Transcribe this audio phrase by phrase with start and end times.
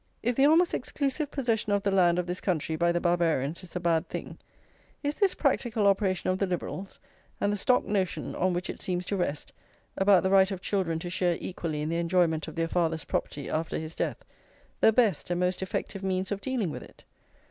[0.23, 3.75] If the almost exclusive possession of the land of this country by the Barbarians is
[3.75, 4.39] a bad thing,
[5.03, 6.99] is this practical operation of the Liberals,
[7.39, 9.53] and the stock notion, on which it seems to rest,
[9.95, 13.47] about the right of children to share equally in the enjoyment of their father's property
[13.47, 14.25] after his death,
[14.79, 17.03] the best and most effective means of dealing with it?